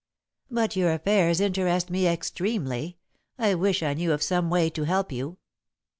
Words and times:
"But 0.49 0.75
your 0.75 0.93
affairs 0.93 1.39
interest 1.39 1.91
me 1.91 2.07
extremely, 2.07 2.97
I 3.37 3.53
wish 3.53 3.83
I 3.83 3.93
knew 3.93 4.13
of 4.13 4.23
some 4.23 4.49
way 4.49 4.71
to 4.71 4.85
help 4.85 5.11
you." 5.11 5.37